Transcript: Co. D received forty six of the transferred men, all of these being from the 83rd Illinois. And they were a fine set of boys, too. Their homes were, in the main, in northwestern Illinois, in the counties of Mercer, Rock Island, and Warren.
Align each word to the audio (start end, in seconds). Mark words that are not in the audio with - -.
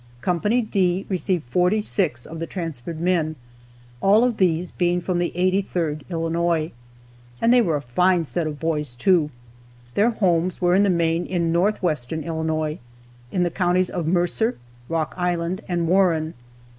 Co. 0.21 0.39
D 0.39 1.05
received 1.09 1.43
forty 1.43 1.79
six 1.79 2.25
of 2.25 2.39
the 2.39 2.47
transferred 2.47 2.99
men, 2.99 3.35
all 4.01 4.23
of 4.23 4.37
these 4.37 4.71
being 4.71 4.99
from 4.99 5.19
the 5.19 5.31
83rd 5.35 6.09
Illinois. 6.09 6.71
And 7.39 7.53
they 7.53 7.61
were 7.61 7.75
a 7.75 7.81
fine 7.83 8.25
set 8.25 8.47
of 8.47 8.59
boys, 8.59 8.95
too. 8.95 9.29
Their 9.93 10.09
homes 10.09 10.59
were, 10.59 10.73
in 10.73 10.81
the 10.81 10.89
main, 10.89 11.27
in 11.27 11.51
northwestern 11.51 12.23
Illinois, 12.23 12.79
in 13.31 13.43
the 13.43 13.51
counties 13.51 13.91
of 13.91 14.07
Mercer, 14.07 14.57
Rock 14.89 15.13
Island, 15.17 15.61
and 15.69 15.87
Warren. 15.87 16.33